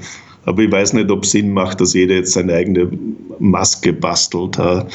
aber 0.45 0.63
ich 0.63 0.73
weiß 0.73 0.95
nicht, 0.95 1.11
ob 1.11 1.25
Sinn 1.25 1.53
macht, 1.53 1.81
dass 1.81 1.95
jeder 1.95 2.17
jetzt 2.17 2.33
seine 2.33 2.55
eigene 2.55 2.91
Maske 3.39 3.93
bastelt. 3.93 4.59
Weil, 4.59 4.89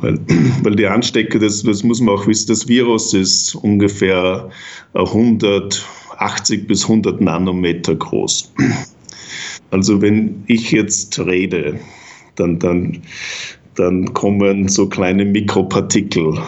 weil 0.62 0.76
die 0.76 0.86
Anstecker, 0.86 1.38
das, 1.38 1.62
das 1.62 1.82
muss 1.82 2.00
man 2.00 2.14
auch 2.14 2.26
wissen, 2.26 2.48
das 2.48 2.68
Virus 2.68 3.14
ist 3.14 3.54
ungefähr 3.54 4.50
180 4.94 6.66
bis 6.66 6.82
100 6.84 7.20
Nanometer 7.20 7.94
groß. 7.94 8.52
Also 9.70 10.02
wenn 10.02 10.44
ich 10.48 10.70
jetzt 10.70 11.18
rede, 11.18 11.80
dann, 12.34 12.58
dann, 12.58 13.00
dann 13.74 14.12
kommen 14.12 14.68
so 14.68 14.86
kleine 14.86 15.24
Mikropartikel 15.24 16.38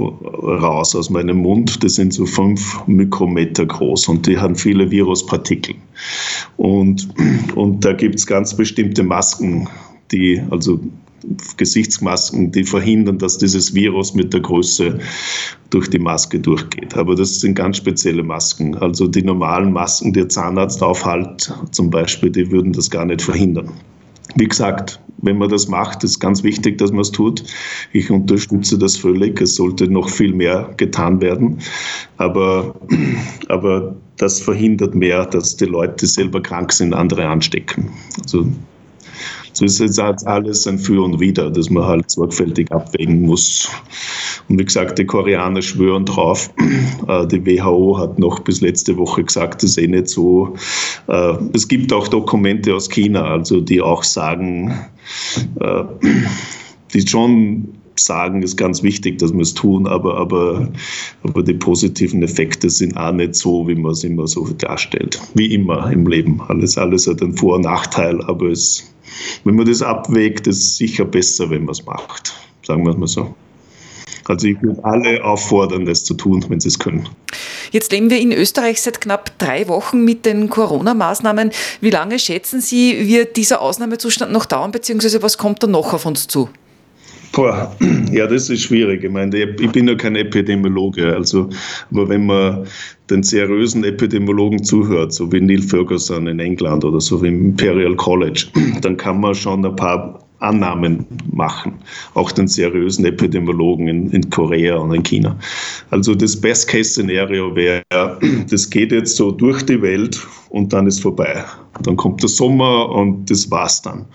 raus 0.00 0.94
aus 0.94 1.10
meinem 1.10 1.38
Mund. 1.38 1.82
Das 1.82 1.94
sind 1.94 2.12
so 2.12 2.26
fünf 2.26 2.86
Mikrometer 2.86 3.66
groß 3.66 4.08
und 4.08 4.26
die 4.26 4.38
haben 4.38 4.56
viele 4.56 4.90
Viruspartikel. 4.90 5.74
Und, 6.56 7.08
und 7.54 7.84
da 7.84 7.92
gibt 7.92 8.16
es 8.16 8.26
ganz 8.26 8.54
bestimmte 8.54 9.02
Masken, 9.02 9.68
die, 10.12 10.42
also 10.50 10.80
Gesichtsmasken, 11.56 12.52
die 12.52 12.64
verhindern, 12.64 13.18
dass 13.18 13.38
dieses 13.38 13.74
Virus 13.74 14.14
mit 14.14 14.32
der 14.32 14.40
Größe 14.40 14.98
durch 15.70 15.90
die 15.90 15.98
Maske 15.98 16.38
durchgeht. 16.38 16.96
Aber 16.96 17.16
das 17.16 17.40
sind 17.40 17.54
ganz 17.54 17.78
spezielle 17.78 18.22
Masken. 18.22 18.76
Also 18.76 19.08
die 19.08 19.22
normalen 19.22 19.72
Masken, 19.72 20.12
die 20.12 20.20
der 20.20 20.28
Zahnarzt 20.28 20.82
aufhält, 20.82 21.52
zum 21.72 21.90
Beispiel, 21.90 22.30
die 22.30 22.50
würden 22.50 22.72
das 22.72 22.90
gar 22.90 23.04
nicht 23.04 23.22
verhindern. 23.22 23.72
Wie 24.36 24.46
gesagt, 24.46 25.00
wenn 25.22 25.38
man 25.38 25.48
das 25.48 25.68
macht, 25.68 26.04
ist 26.04 26.20
ganz 26.20 26.42
wichtig, 26.42 26.78
dass 26.78 26.92
man 26.92 27.00
es 27.00 27.10
tut. 27.10 27.42
Ich 27.92 28.10
unterstütze 28.10 28.78
das 28.78 28.96
völlig. 28.96 29.40
Es 29.40 29.56
sollte 29.56 29.88
noch 29.88 30.08
viel 30.08 30.32
mehr 30.32 30.70
getan 30.76 31.20
werden. 31.20 31.58
Aber, 32.18 32.74
aber 33.48 33.96
das 34.16 34.40
verhindert 34.40 34.94
mehr, 34.94 35.26
dass 35.26 35.56
die 35.56 35.64
Leute, 35.64 36.06
selber 36.06 36.42
krank 36.42 36.72
sind, 36.72 36.92
andere 36.94 37.26
anstecken. 37.26 37.90
Also 38.22 38.46
so 39.52 39.64
ist 39.64 39.78
jetzt 39.80 39.98
alles 39.98 40.66
ein 40.66 40.78
Für 40.78 41.02
und 41.02 41.20
Wider, 41.20 41.50
dass 41.50 41.70
man 41.70 41.84
halt 41.84 42.10
sorgfältig 42.10 42.70
abwägen 42.70 43.22
muss. 43.22 43.68
Und 44.48 44.58
wie 44.58 44.64
gesagt, 44.64 44.98
die 44.98 45.04
Koreaner 45.04 45.62
schwören 45.62 46.04
drauf. 46.04 46.50
Äh, 47.06 47.26
die 47.26 47.44
WHO 47.46 47.98
hat 47.98 48.18
noch 48.18 48.40
bis 48.40 48.60
letzte 48.60 48.96
Woche 48.98 49.24
gesagt, 49.24 49.62
das 49.62 49.70
ist 49.70 49.78
eh 49.78 49.86
nicht 49.86 50.08
so. 50.08 50.54
Äh, 51.06 51.34
es 51.54 51.66
gibt 51.66 51.92
auch 51.92 52.08
Dokumente 52.08 52.74
aus 52.74 52.90
China, 52.90 53.24
also 53.24 53.60
die 53.60 53.80
auch 53.80 54.02
sagen, 54.02 54.74
äh, 55.60 55.84
die 56.92 57.06
schon 57.06 57.77
sagen, 58.04 58.42
ist 58.42 58.56
ganz 58.56 58.82
wichtig, 58.82 59.18
dass 59.18 59.32
wir 59.32 59.40
es 59.40 59.54
tun, 59.54 59.86
aber, 59.86 60.16
aber, 60.16 60.68
aber 61.22 61.42
die 61.42 61.54
positiven 61.54 62.22
Effekte 62.22 62.70
sind 62.70 62.96
auch 62.96 63.12
nicht 63.12 63.34
so, 63.34 63.66
wie 63.68 63.74
man 63.74 63.92
es 63.92 64.04
immer 64.04 64.26
so 64.26 64.46
darstellt. 64.58 65.20
Wie 65.34 65.54
immer 65.54 65.90
im 65.90 66.06
Leben. 66.06 66.40
Alles, 66.48 66.78
alles 66.78 67.06
hat 67.06 67.22
einen 67.22 67.36
Vor- 67.36 67.56
und 67.56 67.62
Nachteil, 67.62 68.22
aber 68.24 68.46
es 68.46 68.88
wenn 69.44 69.56
man 69.56 69.66
das 69.66 69.82
abwägt, 69.82 70.46
ist 70.46 70.58
es 70.58 70.76
sicher 70.76 71.04
besser, 71.04 71.50
wenn 71.50 71.64
man 71.64 71.72
es 71.72 71.84
macht. 71.84 72.34
Sagen 72.62 72.84
wir 72.84 72.92
es 72.92 72.98
mal 72.98 73.06
so. 73.06 73.34
Also 74.26 74.46
ich 74.46 74.60
würde 74.62 74.84
alle 74.84 75.24
auffordern, 75.24 75.86
das 75.86 76.04
zu 76.04 76.12
tun, 76.12 76.44
wenn 76.48 76.60
sie 76.60 76.68
es 76.68 76.78
können. 76.78 77.08
Jetzt 77.70 77.92
leben 77.92 78.10
wir 78.10 78.20
in 78.20 78.30
Österreich 78.32 78.82
seit 78.82 79.00
knapp 79.00 79.38
drei 79.38 79.68
Wochen 79.68 80.04
mit 80.04 80.26
den 80.26 80.50
Corona-Maßnahmen. 80.50 81.50
Wie 81.80 81.90
lange 81.90 82.18
schätzen 82.18 82.60
Sie, 82.60 83.08
wird 83.08 83.36
dieser 83.36 83.62
Ausnahmezustand 83.62 84.30
noch 84.30 84.44
dauern, 84.44 84.70
beziehungsweise 84.70 85.22
was 85.22 85.38
kommt 85.38 85.62
da 85.62 85.66
noch 85.66 85.94
auf 85.94 86.04
uns 86.04 86.28
zu? 86.28 86.50
Boah, 87.38 87.72
ja, 88.10 88.26
das 88.26 88.50
ist 88.50 88.62
schwierig. 88.62 89.04
Ich 89.04 89.10
meine, 89.12 89.38
ich 89.38 89.70
bin 89.70 89.86
ja 89.86 89.94
kein 89.94 90.16
Epidemiologe. 90.16 91.14
Also, 91.14 91.48
aber 91.92 92.08
wenn 92.08 92.26
man 92.26 92.66
den 93.10 93.22
seriösen 93.22 93.84
Epidemiologen 93.84 94.64
zuhört, 94.64 95.12
so 95.12 95.30
wie 95.30 95.40
Neil 95.40 95.62
Ferguson 95.62 96.26
in 96.26 96.40
England 96.40 96.84
oder 96.84 97.00
so 97.00 97.22
wie 97.22 97.28
im 97.28 97.50
Imperial 97.50 97.94
College, 97.94 98.46
dann 98.82 98.96
kann 98.96 99.20
man 99.20 99.36
schon 99.36 99.64
ein 99.64 99.76
paar 99.76 100.18
Annahmen 100.40 101.06
machen, 101.32 101.74
auch 102.14 102.30
den 102.32 102.48
seriösen 102.48 103.04
Epidemiologen 103.04 103.88
in, 103.88 104.10
in 104.10 104.30
Korea 104.30 104.76
und 104.76 104.94
in 104.94 105.02
China. 105.02 105.36
Also 105.90 106.14
das 106.14 106.40
Best-Case-Szenario 106.40 107.54
wäre, 107.54 107.82
das 108.50 108.70
geht 108.70 108.92
jetzt 108.92 109.16
so 109.16 109.30
durch 109.30 109.62
die 109.64 109.80
Welt 109.82 110.20
und 110.50 110.72
dann 110.72 110.86
ist 110.86 111.00
vorbei. 111.00 111.44
Dann 111.82 111.96
kommt 111.96 112.22
der 112.22 112.28
Sommer 112.28 112.88
und 112.90 113.30
das 113.30 113.50
war's 113.50 113.82
dann. 113.82 114.06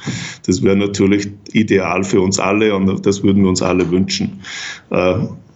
Das 0.46 0.62
wäre 0.64 0.76
natürlich 0.76 1.30
ideal 1.54 2.04
für 2.04 2.22
uns 2.22 2.40
alle 2.40 2.76
und 2.76 3.06
das 3.06 3.24
würden 3.24 3.44
wir 3.44 3.50
uns 3.50 3.62
alle 3.62 3.90
wünschen. 3.90 4.42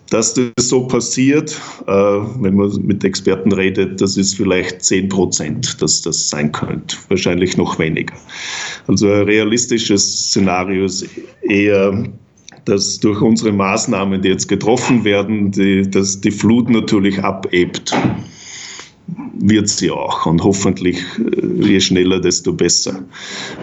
Dass 0.09 0.33
das 0.33 0.69
so 0.69 0.87
passiert, 0.87 1.59
äh, 1.85 1.91
wenn 1.91 2.55
man 2.55 2.71
mit 2.81 3.03
Experten 3.03 3.51
redet, 3.51 3.99
das 3.99 4.15
ist 4.15 4.35
vielleicht 4.35 4.83
10 4.83 5.09
Prozent, 5.09 5.81
dass 5.81 6.01
das 6.01 6.29
sein 6.29 6.51
könnte. 6.51 6.95
Wahrscheinlich 7.09 7.57
noch 7.57 7.77
weniger. 7.77 8.15
Also 8.87 9.11
ein 9.11 9.23
realistisches 9.23 10.29
Szenario 10.29 10.85
ist 10.85 11.05
eher, 11.41 12.05
dass 12.65 12.99
durch 12.99 13.21
unsere 13.21 13.51
Maßnahmen, 13.51 14.21
die 14.21 14.29
jetzt 14.29 14.47
getroffen 14.47 15.03
werden, 15.03 15.51
die, 15.51 15.89
dass 15.89 16.21
die 16.21 16.31
Flut 16.31 16.69
natürlich 16.69 17.23
abebt 17.23 17.93
wird 19.39 19.69
sie 19.69 19.91
auch 19.91 20.25
und 20.25 20.43
hoffentlich 20.43 20.97
äh, 21.19 21.63
je 21.63 21.79
schneller, 21.79 22.19
desto 22.19 22.53
besser. 22.53 23.03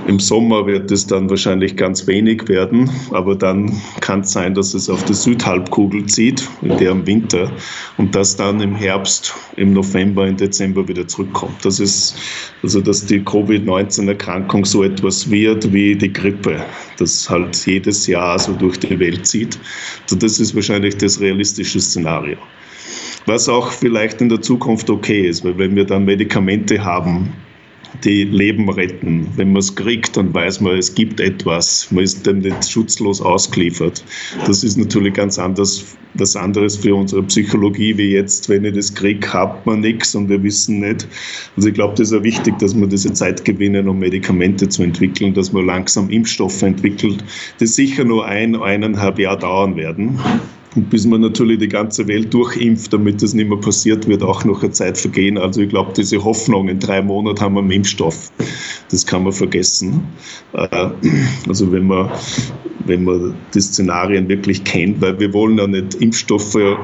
Im 0.07 0.19
Sommer 0.19 0.67
wird 0.67 0.91
es 0.91 1.07
dann 1.07 1.29
wahrscheinlich 1.29 1.77
ganz 1.77 2.07
wenig 2.07 2.49
werden, 2.49 2.91
aber 3.11 3.35
dann 3.35 3.73
kann 4.01 4.21
es 4.21 4.33
sein, 4.33 4.55
dass 4.55 4.75
es 4.75 4.89
auf 4.89 5.05
die 5.05 5.15
Südhalbkugel 5.15 6.07
zieht, 6.07 6.49
in 6.63 6.77
der 6.79 6.93
im 6.93 7.07
Winter 7.07 7.51
und 7.99 8.15
das 8.15 8.37
dann 8.37 8.61
im 8.61 8.75
Herbst, 8.75 9.35
im 9.57 9.73
November, 9.73 10.27
im 10.27 10.37
Dezember 10.37 10.87
wieder 10.89 11.07
zurückkommt. 11.07 11.65
Das 11.65 11.81
ist 11.81 12.17
also, 12.63 12.81
dass 12.81 13.05
die 13.05 13.21
Covid-19-Erkrankung 13.21 14.65
so 14.65 14.83
etwas 14.83 15.31
wird 15.31 15.73
wie 15.73 15.95
die 15.95 16.13
Grippe, 16.13 16.65
das 16.99 17.29
halt 17.29 17.55
jedes 17.67 18.07
Jahr 18.07 18.39
so 18.39 18.53
durch 18.53 18.79
die 18.79 18.99
Welt 18.99 19.27
zieht. 19.27 19.59
Also 20.05 20.17
das 20.17 20.41
ist 20.41 20.55
wahrscheinlich 20.55 20.97
das 20.97 21.21
realistische 21.21 21.81
Szenario 21.81 22.39
was 23.26 23.49
auch 23.49 23.71
vielleicht 23.73 24.21
in 24.21 24.28
der 24.28 24.40
Zukunft 24.40 24.90
okay 24.90 25.28
ist, 25.28 25.45
weil 25.45 25.59
wenn 25.59 25.76
wir 25.76 25.85
dann 25.85 26.04
Medikamente 26.04 26.85
haben, 26.85 27.33
die 28.02 28.25
Leben 28.25 28.69
retten. 28.69 29.28
Wenn 29.37 29.52
man 29.52 29.61
es 29.61 29.75
kriegt, 29.75 30.16
dann 30.16 30.35
weiß 30.35 30.61
man, 30.61 30.76
es 30.76 30.95
gibt 30.95 31.21
etwas. 31.21 31.90
Man 31.90 32.04
ist 32.04 32.26
dem 32.26 32.38
nicht 32.38 32.69
schutzlos 32.69 33.21
ausgeliefert. 33.21 34.04
Das 34.47 34.64
ist 34.64 34.76
natürlich 34.76 35.14
ganz 35.14 35.38
anders, 35.38 35.97
was 36.14 36.37
anderes 36.37 36.76
für 36.76 36.95
unsere 36.95 37.23
Psychologie, 37.25 37.97
wie 37.97 38.11
jetzt, 38.11 38.49
wenn 38.49 38.64
ich 38.64 38.75
das 38.75 38.95
kriege, 38.95 39.33
hat 39.33 39.64
man 39.66 39.81
nichts 39.81 40.14
und 40.14 40.28
wir 40.28 40.43
wissen 40.43 40.81
nicht. 40.81 41.07
Also 41.57 41.69
ich 41.69 41.75
glaube, 41.75 41.95
das 41.97 42.11
ist 42.11 42.19
auch 42.19 42.23
wichtig, 42.23 42.59
dass 42.59 42.75
wir 42.75 42.87
diese 42.87 43.12
Zeit 43.12 43.45
gewinnen, 43.45 43.88
um 43.88 43.99
Medikamente 43.99 44.69
zu 44.69 44.83
entwickeln, 44.83 45.35
dass 45.35 45.52
man 45.52 45.66
langsam 45.66 46.11
Impfstoffe 46.11 46.62
entwickelt, 46.62 47.25
die 47.61 47.66
sicher 47.66 48.04
nur 48.04 48.26
ein, 48.26 48.57
eineinhalb 48.57 49.19
Jahre 49.19 49.38
dauern 49.38 49.76
werden. 49.76 50.19
Und 50.75 50.90
bis 50.90 51.07
man 51.07 51.21
natürlich 51.21 51.59
die 51.59 51.69
ganze 51.69 52.07
Welt 52.09 52.33
durchimpft, 52.35 52.93
damit 52.93 53.23
das 53.23 53.35
nicht 53.35 53.49
mehr 53.49 53.59
passiert, 53.59 54.09
wird 54.09 54.23
auch 54.23 54.45
noch 54.45 54.62
eine 54.62 54.73
Zeit 54.73 54.99
vergehen. 54.99 55.38
Also 55.38 55.61
ich 55.61 55.69
glaube, 55.69 55.93
diese 55.97 56.23
Hoffnung, 56.23 56.69
in 56.69 56.81
drei 56.81 57.00
Monaten 57.00 57.40
haben 57.40 57.54
wir 57.54 57.61
einen 57.61 57.71
Impfstoff, 57.71 58.33
das 58.90 59.07
kann 59.07 59.25
man 59.25 59.33
vergessen. 59.33 60.02
Äh, 60.52 60.90
also 61.49 61.71
wenn 61.71 61.87
man, 61.87 62.11
wenn 62.87 63.04
man 63.04 63.35
die 63.54 63.61
Szenarien 63.61 64.28
wirklich 64.28 64.64
kennt, 64.64 65.00
weil 65.00 65.19
wir 65.19 65.33
wollen 65.33 65.59
ja 65.59 65.66
nicht 65.66 65.95
Impfstoffe 65.95 66.76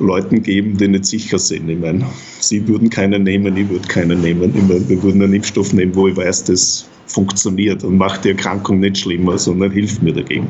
Leuten 0.00 0.42
geben, 0.42 0.76
die 0.76 0.88
nicht 0.88 1.06
sicher 1.06 1.38
sind. 1.38 1.68
Ich 1.68 1.78
meine, 1.78 2.04
Sie 2.40 2.66
würden 2.66 2.90
keinen 2.90 3.22
nehmen, 3.22 3.56
ich 3.56 3.68
würde 3.68 3.86
keinen 3.86 4.20
nehmen. 4.20 4.52
Ich 4.54 4.62
meine, 4.62 4.88
wir 4.88 5.02
würden 5.02 5.22
einen 5.22 5.34
Impfstoff 5.34 5.72
nehmen, 5.72 5.94
wo 5.94 6.08
ich 6.08 6.16
weiß, 6.16 6.44
das 6.44 6.88
funktioniert 7.06 7.84
und 7.84 7.96
macht 7.96 8.24
die 8.24 8.30
Erkrankung 8.30 8.80
nicht 8.80 8.98
schlimmer, 8.98 9.38
sondern 9.38 9.70
hilft 9.70 10.02
mir 10.02 10.12
dagegen. 10.12 10.48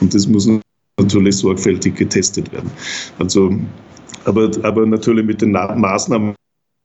Und 0.00 0.12
das 0.14 0.26
muss 0.26 0.48
natürlich 1.02 1.36
sorgfältig 1.36 1.96
getestet 1.96 2.52
werden. 2.52 2.70
Also, 3.18 3.52
aber, 4.24 4.50
aber 4.62 4.86
natürlich 4.86 5.24
mit 5.24 5.40
den 5.42 5.52
Maßnahmen 5.52 6.34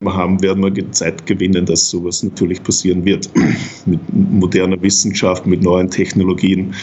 haben, 0.06 0.42
werden 0.42 0.64
wir 0.64 0.92
Zeit 0.92 1.26
gewinnen, 1.26 1.66
dass 1.66 1.90
sowas 1.90 2.22
natürlich 2.22 2.62
passieren 2.62 3.06
wird. 3.06 3.30
Mit 3.86 4.00
moderner 4.14 4.82
Wissenschaft, 4.82 5.46
mit 5.46 5.62
neuen 5.64 5.90
Technologien 5.90 6.74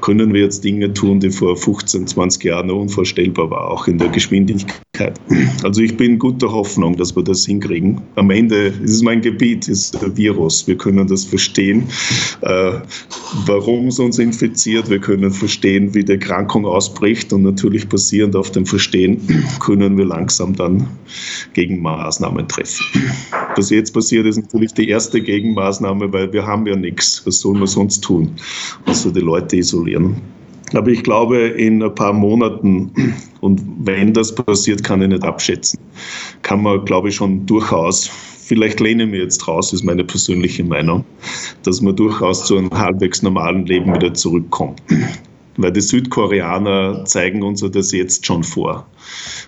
können 0.00 0.32
wir 0.32 0.42
jetzt 0.42 0.64
Dinge 0.64 0.92
tun, 0.92 1.20
die 1.20 1.30
vor 1.30 1.56
15, 1.56 2.06
20 2.06 2.44
Jahren 2.44 2.70
unvorstellbar 2.70 3.50
waren, 3.50 3.68
auch 3.68 3.86
in 3.88 3.98
der 3.98 4.08
Geschwindigkeit. 4.08 4.80
Also 5.62 5.80
ich 5.80 5.96
bin 5.96 6.18
guter 6.18 6.50
Hoffnung, 6.50 6.96
dass 6.96 7.14
wir 7.14 7.22
das 7.22 7.46
hinkriegen. 7.46 8.00
Am 8.16 8.30
Ende 8.30 8.66
ist 8.82 8.90
es 8.90 9.02
mein 9.02 9.20
Gebiet, 9.20 9.68
ist 9.68 10.00
der 10.00 10.16
Virus. 10.16 10.66
Wir 10.66 10.76
können 10.76 11.06
das 11.06 11.24
verstehen, 11.24 11.84
äh, 12.42 12.72
warum 13.46 13.88
es 13.88 13.98
uns 13.98 14.18
infiziert. 14.18 14.90
Wir 14.90 14.98
können 14.98 15.30
verstehen, 15.30 15.94
wie 15.94 16.04
die 16.04 16.12
Erkrankung 16.12 16.66
ausbricht 16.66 17.32
und 17.32 17.42
natürlich 17.42 17.88
basierend 17.88 18.36
auf 18.36 18.50
dem 18.50 18.66
Verstehen 18.66 19.20
können 19.60 19.96
wir 19.96 20.04
langsam 20.04 20.54
dann 20.54 20.88
Gegenmaßnahmen 21.54 22.48
treffen. 22.48 22.84
Was 23.56 23.70
jetzt 23.70 23.92
passiert, 23.92 24.26
ist 24.26 24.38
natürlich 24.38 24.72
die 24.72 24.88
erste 24.88 25.20
Gegenmaßnahme, 25.20 26.12
weil 26.12 26.32
wir 26.32 26.46
haben 26.46 26.66
ja 26.66 26.76
nichts. 26.76 27.22
Was 27.24 27.40
soll 27.40 27.54
man 27.54 27.66
sonst 27.66 28.02
tun? 28.02 28.32
Also 28.86 29.10
die 29.10 29.20
Leute 29.20 29.56
isolieren. 29.56 30.16
Aber 30.74 30.90
ich 30.90 31.02
glaube, 31.02 31.38
in 31.38 31.82
ein 31.82 31.94
paar 31.94 32.12
Monaten, 32.12 32.92
und 33.40 33.62
wenn 33.84 34.12
das 34.12 34.34
passiert, 34.34 34.84
kann 34.84 35.02
ich 35.02 35.08
nicht 35.08 35.24
abschätzen, 35.24 35.78
kann 36.42 36.62
man, 36.62 36.84
glaube 36.84 37.08
ich, 37.08 37.16
schon 37.16 37.46
durchaus, 37.46 38.06
vielleicht 38.06 38.80
lehne 38.80 39.04
ich 39.04 39.10
mir 39.10 39.22
jetzt 39.22 39.46
raus, 39.46 39.72
ist 39.72 39.84
meine 39.84 40.04
persönliche 40.04 40.64
Meinung, 40.64 41.04
dass 41.62 41.80
man 41.80 41.96
durchaus 41.96 42.46
zu 42.46 42.56
einem 42.56 42.70
halbwegs 42.70 43.22
normalen 43.22 43.66
Leben 43.66 43.94
wieder 43.94 44.12
zurückkommt. 44.14 44.82
Weil 45.56 45.72
die 45.72 45.80
Südkoreaner 45.80 47.04
zeigen 47.04 47.42
uns 47.42 47.60
das 47.60 47.92
jetzt 47.92 48.26
schon 48.26 48.42
vor. 48.42 48.86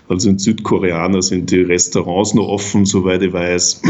Also 0.07 0.29
in 0.29 0.37
Südkorea 0.37 1.21
sind 1.21 1.49
die 1.49 1.61
Restaurants 1.61 2.33
noch 2.33 2.47
offen, 2.47 2.85
soweit 2.85 3.23
ich 3.23 3.33
weiß. 3.33 3.81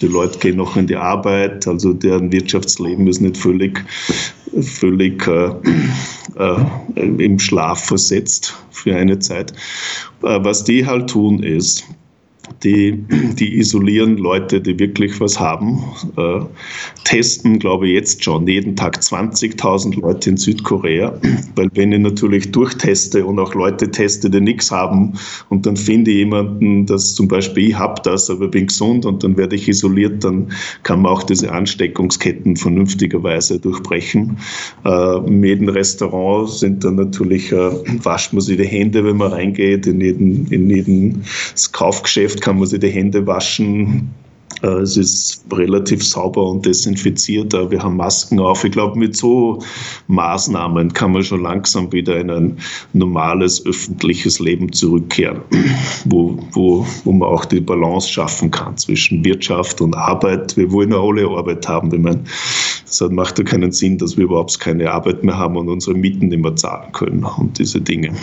Die 0.00 0.06
Leute 0.06 0.38
gehen 0.38 0.56
noch 0.56 0.76
in 0.76 0.86
die 0.86 0.96
Arbeit, 0.96 1.66
also 1.66 1.92
deren 1.92 2.32
Wirtschaftsleben 2.32 3.06
ist 3.06 3.20
nicht 3.20 3.36
völlig, 3.36 3.84
völlig 4.60 5.26
äh, 5.26 5.50
äh, 6.38 6.64
im 6.96 7.38
Schlaf 7.38 7.84
versetzt 7.84 8.56
für 8.70 8.94
eine 8.96 9.18
Zeit. 9.18 9.52
Äh, 10.22 10.38
was 10.42 10.64
die 10.64 10.86
halt 10.86 11.10
tun 11.10 11.42
ist, 11.42 11.84
die, 12.62 13.04
die 13.38 13.58
isolieren 13.58 14.16
Leute, 14.16 14.60
die 14.60 14.78
wirklich 14.78 15.20
was 15.20 15.38
haben, 15.38 15.82
äh, 16.16 16.40
testen, 17.04 17.58
glaube 17.58 17.88
ich, 17.88 17.94
jetzt 17.94 18.24
schon 18.24 18.46
jeden 18.46 18.76
Tag 18.76 18.98
20.000 18.98 20.00
Leute 20.00 20.30
in 20.30 20.36
Südkorea, 20.36 21.18
weil 21.54 21.68
wenn 21.74 21.92
ich 21.92 22.00
natürlich 22.00 22.50
durchteste 22.50 23.24
und 23.24 23.38
auch 23.38 23.54
Leute 23.54 23.90
teste, 23.90 24.28
die 24.28 24.40
nichts 24.40 24.70
haben 24.70 25.14
und 25.48 25.66
dann 25.66 25.76
finde 25.76 26.10
ich 26.10 26.18
jemanden, 26.18 26.86
dass 26.86 27.14
zum 27.14 27.28
Beispiel 27.28 27.68
ich 27.68 27.78
habe 27.78 28.00
das, 28.02 28.28
aber 28.30 28.48
bin 28.48 28.66
gesund 28.66 29.06
und 29.06 29.22
dann 29.22 29.36
werde 29.36 29.56
ich 29.56 29.68
isoliert, 29.68 30.24
dann 30.24 30.52
kann 30.82 31.02
man 31.02 31.12
auch 31.12 31.22
diese 31.22 31.52
Ansteckungsketten 31.52 32.56
vernünftigerweise 32.56 33.58
durchbrechen. 33.58 34.38
Äh, 34.84 35.26
in 35.26 35.44
jedem 35.44 35.68
Restaurant 35.68 36.50
sind 36.50 36.84
dann 36.84 36.96
natürlich, 36.96 37.52
äh, 37.52 37.70
wascht 38.02 38.32
man 38.32 38.40
sich 38.40 38.56
die 38.56 38.66
Hände, 38.66 39.04
wenn 39.04 39.16
man 39.16 39.32
reingeht, 39.32 39.86
in 39.86 40.00
jedem, 40.00 40.46
in 40.50 40.70
jedem 40.70 41.22
Kaufgeschäft 41.72 42.42
kann 42.48 42.60
man 42.60 42.66
sich 42.66 42.80
die 42.80 42.88
Hände 42.88 43.26
waschen. 43.26 44.08
Äh, 44.62 44.68
es 44.78 44.96
ist 44.96 45.44
relativ 45.52 46.02
sauber 46.02 46.50
und 46.50 46.64
desinfiziert. 46.64 47.52
Wir 47.52 47.82
haben 47.82 47.96
Masken 47.96 48.40
auf. 48.40 48.64
Ich 48.64 48.72
glaube, 48.72 48.98
mit 48.98 49.14
so 49.14 49.58
Maßnahmen 50.06 50.90
kann 50.94 51.12
man 51.12 51.22
schon 51.22 51.42
langsam 51.42 51.92
wieder 51.92 52.18
in 52.18 52.30
ein 52.30 52.56
normales 52.94 53.66
öffentliches 53.66 54.40
Leben 54.40 54.72
zurückkehren, 54.72 55.42
wo, 56.06 56.38
wo, 56.52 56.86
wo 57.04 57.12
man 57.12 57.28
auch 57.28 57.44
die 57.44 57.60
Balance 57.60 58.10
schaffen 58.10 58.50
kann 58.50 58.78
zwischen 58.78 59.22
Wirtschaft 59.26 59.82
und 59.82 59.94
Arbeit. 59.94 60.56
Wir 60.56 60.72
wollen 60.72 60.92
ja 60.92 61.02
alle 61.02 61.28
Arbeit 61.28 61.68
haben. 61.68 61.92
Ich 61.92 62.00
meine, 62.00 62.24
es 62.86 62.98
macht 63.10 63.38
ja 63.38 63.44
keinen 63.44 63.72
Sinn, 63.72 63.98
dass 63.98 64.16
wir 64.16 64.24
überhaupt 64.24 64.58
keine 64.58 64.90
Arbeit 64.90 65.22
mehr 65.22 65.36
haben 65.36 65.58
und 65.58 65.68
unsere 65.68 65.94
Mieten 65.94 66.28
nicht 66.28 66.40
mehr 66.40 66.56
zahlen 66.56 66.92
können 66.92 67.24
und 67.24 67.58
diese 67.58 67.78
Dinge. 67.78 68.14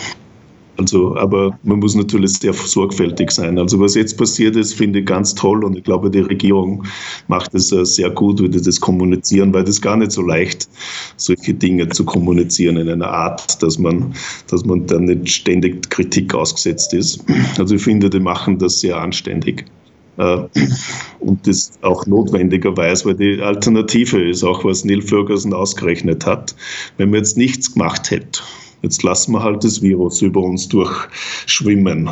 Also, 0.78 1.16
aber 1.16 1.58
man 1.62 1.78
muss 1.78 1.94
natürlich 1.94 2.34
sehr 2.34 2.52
sorgfältig 2.52 3.30
sein. 3.30 3.58
Also 3.58 3.80
was 3.80 3.94
jetzt 3.94 4.18
passiert 4.18 4.56
ist, 4.56 4.74
finde 4.74 5.00
ich 5.00 5.06
ganz 5.06 5.34
toll 5.34 5.64
und 5.64 5.76
ich 5.76 5.84
glaube, 5.84 6.10
die 6.10 6.20
Regierung 6.20 6.84
macht 7.28 7.54
es 7.54 7.72
äh, 7.72 7.84
sehr 7.84 8.10
gut, 8.10 8.42
wie 8.42 8.48
die 8.48 8.60
das 8.60 8.80
kommunizieren, 8.80 9.54
weil 9.54 9.64
das 9.64 9.80
gar 9.80 9.96
nicht 9.96 10.12
so 10.12 10.22
leicht, 10.22 10.68
solche 11.16 11.54
Dinge 11.54 11.88
zu 11.88 12.04
kommunizieren 12.04 12.76
in 12.76 12.88
einer 12.88 13.08
Art, 13.08 13.62
dass 13.62 13.78
man, 13.78 14.14
dass 14.48 14.64
man 14.64 14.86
dann 14.86 15.04
nicht 15.04 15.28
ständig 15.28 15.88
Kritik 15.90 16.34
ausgesetzt 16.34 16.92
ist. 16.92 17.24
Also 17.58 17.76
ich 17.76 17.82
finde, 17.82 18.10
die 18.10 18.20
machen 18.20 18.58
das 18.58 18.80
sehr 18.80 18.98
anständig. 19.00 19.64
Äh, 20.18 20.38
und 21.20 21.46
das 21.46 21.72
auch 21.82 22.06
notwendigerweise, 22.06 23.06
weil 23.06 23.14
die 23.14 23.40
Alternative 23.42 24.28
ist 24.28 24.44
auch, 24.44 24.64
was 24.64 24.84
Neil 24.84 25.02
Ferguson 25.02 25.52
ausgerechnet 25.52 26.26
hat. 26.26 26.54
Wenn 26.96 27.10
man 27.10 27.18
jetzt 27.18 27.36
nichts 27.36 27.72
gemacht 27.72 28.10
hätte, 28.10 28.40
Jetzt 28.82 29.02
lassen 29.02 29.32
wir 29.32 29.42
halt 29.42 29.64
das 29.64 29.82
Virus 29.82 30.22
über 30.22 30.40
uns 30.40 30.68
durchschwimmen. 30.68 32.08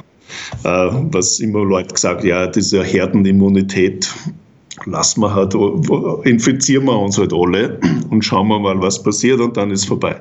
Äh, 0.65 0.89
was 1.13 1.41
immer 1.41 1.65
Leute 1.65 1.95
gesagt, 1.95 2.25
ja, 2.25 2.47
diese 2.47 2.83
Herdenimmunität 2.83 4.13
lassen 4.87 5.21
wir 5.21 5.35
halt, 5.35 5.55
infizieren 6.25 6.87
wir 6.87 6.99
uns 6.99 7.19
halt 7.19 7.33
alle 7.33 7.79
und 8.11 8.25
schauen 8.25 8.49
wir 8.49 8.59
mal, 8.59 8.81
was 8.81 9.03
passiert 9.03 9.41
und 9.41 9.57
dann 9.57 9.71
ist 9.71 9.85
vorbei. 9.85 10.17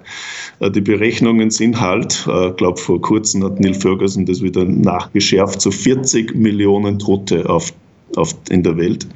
Äh, 0.60 0.72
die 0.72 0.82
Berechnungen 0.82 1.50
sind 1.50 1.80
halt, 1.80 2.26
ich 2.28 2.34
äh, 2.34 2.52
glaube 2.52 2.80
vor 2.80 3.02
kurzem 3.02 3.44
hat 3.44 3.60
Neil 3.60 3.74
Ferguson 3.74 4.26
das 4.26 4.42
wieder 4.42 4.66
nachgeschärft, 4.66 5.62
so 5.62 5.72
40 5.72 6.36
Millionen 6.36 7.00
Tote 7.00 7.50
auf, 7.50 7.74
auf, 8.18 8.36
in 8.50 8.64
der 8.64 8.78
Welt. 8.78 9.08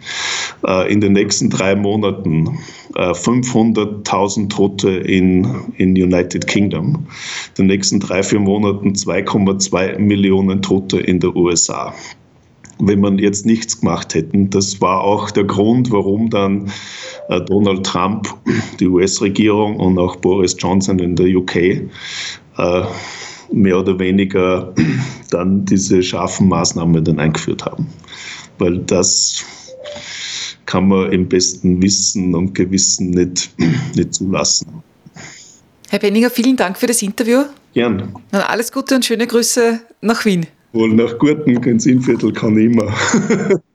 In 0.90 1.02
den 1.02 1.14
nächsten 1.14 1.50
drei 1.50 1.76
Monaten 1.76 2.58
500.000 2.94 4.44
äh, 4.44 4.48
Tote 4.48 4.90
in, 4.90 5.48
in 5.78 5.90
United 5.92 6.48
Kingdom. 6.48 6.96
In 6.96 7.06
den 7.58 7.68
nächsten 7.68 8.00
drei, 8.00 8.24
vier 8.24 8.40
Monaten 8.40 8.94
2,2 8.94 10.00
Millionen 10.00 10.62
Tote 10.62 11.00
in 11.00 11.20
der 11.20 11.36
USA 11.36 11.94
wenn 12.80 13.00
man 13.00 13.18
jetzt 13.18 13.46
nichts 13.46 13.80
gemacht 13.80 14.14
hätten. 14.14 14.50
Das 14.50 14.82
war 14.82 15.02
auch 15.02 15.32
der 15.32 15.46
Grund, 15.46 15.92
warum 15.92 16.30
dann 16.30 16.72
äh, 17.30 17.42
Donald 17.42 17.86
Trump, 17.86 18.28
die 18.80 18.88
US-Regierung 18.88 19.78
und 19.78 19.98
auch 19.98 20.18
Boris 20.18 20.56
Johnson 20.60 21.00
in 21.00 21.16
der 21.16 21.36
UK 21.36 21.56
äh, 21.56 21.82
mehr 23.52 23.80
oder 23.80 23.98
weniger 24.00 24.74
dann 25.32 25.66
diese 25.66 26.02
scharfen 26.04 26.48
Maßnahmen 26.50 27.04
dann 27.04 27.20
eingeführt 27.20 27.66
haben. 27.66 27.88
Weil 28.58 28.80
das 28.80 29.44
kann 30.66 30.88
man 30.88 31.12
im 31.12 31.28
besten 31.28 31.82
Wissen 31.82 32.36
und 32.36 32.54
Gewissen 32.54 33.12
nicht, 33.12 33.52
nicht 33.96 34.14
zulassen. 34.14 34.84
Herr 35.90 36.00
Benninger, 36.00 36.30
vielen 36.30 36.58
Dank 36.58 36.78
für 36.78 36.88
das 36.88 37.02
Interview. 37.02 37.44
Gern. 37.74 38.14
Und 38.32 38.50
alles 38.50 38.72
Gute 38.72 38.96
und 38.96 39.06
schöne 39.06 39.26
Grüße 39.26 39.80
nach 40.02 40.26
Wien. 40.26 40.46
Wohl 40.74 40.94
nach 40.94 41.18
Gurten 41.18 41.64
ins 41.64 41.86
Innviertel 41.86 42.34
kann 42.34 42.58
ich 42.58 42.66
immer. 42.66 42.94